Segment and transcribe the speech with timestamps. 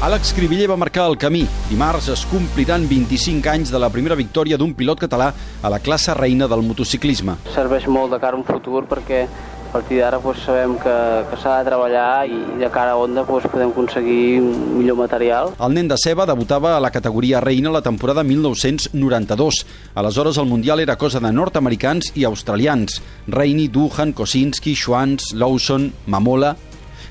[0.00, 1.42] Àlex Cribiller va marcar el camí.
[1.68, 6.14] Dimarts es compliran 25 anys de la primera victòria d'un pilot català a la classe
[6.16, 7.34] reina del motociclisme.
[7.52, 10.94] Serveix molt de cara a un futur perquè a partir d'ara doncs, sabem que,
[11.28, 15.52] que s'ha de treballar i de cara a Honda doncs, podem aconseguir un millor material.
[15.60, 19.60] El nen de Ceba debutava a la categoria reina la temporada 1992.
[20.00, 23.02] Aleshores el Mundial era cosa de nord-americans i australians.
[23.28, 26.56] Reini, Duhan, Kosinski, Schwantz, Lawson, Mamola...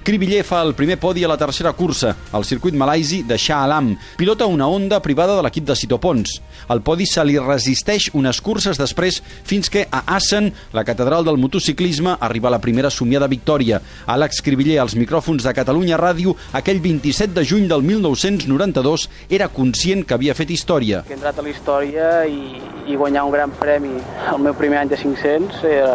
[0.09, 3.91] Cribiller fa el primer podi a la tercera cursa, al circuit malaisi de Shah Alam.
[4.17, 6.39] Pilota una onda privada de l'equip de Cito Pons.
[6.73, 11.37] El podi se li resisteix unes curses després fins que a Assen, la catedral del
[11.37, 13.83] motociclisme, arriba la primera somiada victòria.
[14.09, 20.07] Àlex Cribiller, als micròfons de Catalunya Ràdio, aquell 27 de juny del 1992, era conscient
[20.09, 21.03] que havia fet història.
[21.05, 22.57] He entrat a la història i,
[22.89, 23.93] i guanyar un gran premi
[24.33, 25.93] el meu primer any de 500 era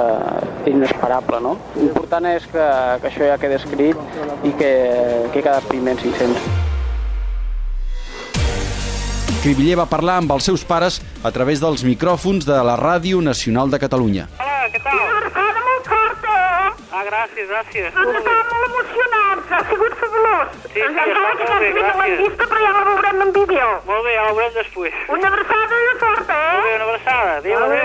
[0.70, 1.58] inesperable, no?
[1.74, 2.70] L'important és que,
[3.02, 4.03] que això ja quedi escrit
[4.44, 4.70] i que,
[5.32, 6.62] que he quedat primer en 500.
[9.44, 13.68] Cribiller va parlar amb els seus pares a través dels micròfons de la Ràdio Nacional
[13.72, 14.24] de Catalunya.
[14.40, 14.96] Hola, què tal?
[15.04, 16.70] Una molt forta, eh?
[16.94, 17.90] Ah, gràcies, gràcies.
[17.92, 20.48] Ens estàvem molt emocionats, ha sigut fabulós.
[20.64, 22.22] Sí, sí, Encara està que molt ja bé, has vist la gràcies.
[22.22, 23.68] llista, però ja la veurem en vídeo.
[23.90, 24.96] Molt bé, ja ho veurem després.
[25.18, 26.78] Una abraçada i forta, Molt bé, eh?
[26.80, 27.36] una abraçada.
[27.44, 27.83] Adéu, adéu.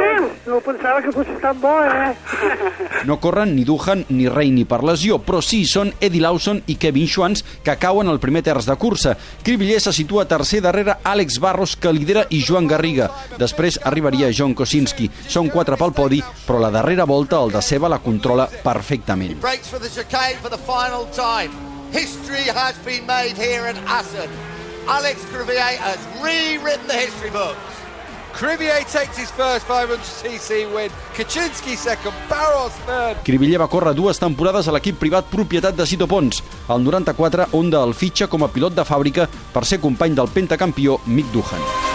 [0.49, 2.15] No pensava que fos tan bo, eh?
[3.05, 7.05] No corren ni Duhan ni Reini per lesió, però sí són Eddie Lawson i Kevin
[7.05, 9.13] Schwantz que cauen al primer terç de cursa.
[9.45, 13.11] Cribiller se situa tercer darrere Àlex Barros, que lidera, i Joan Garriga.
[13.37, 15.11] Després arribaria John Kosinski.
[15.29, 19.37] Són quatre pel podi, però la darrera volta el de Ceba la controla perfectament.
[21.91, 24.29] History has been made here at Assen.
[24.87, 27.78] Alex Crivier has rewritten the history books.
[28.39, 30.89] Crivier takes his first 500cc win.
[31.17, 33.19] Kaczynski second, Barros third.
[33.25, 36.39] Cribiller va córrer dues temporades a l'equip privat propietat de Cito Pons.
[36.71, 41.01] Al 94, Honda el fitxa com a pilot de fàbrica per ser company del pentacampió
[41.05, 41.88] Mick Duhan.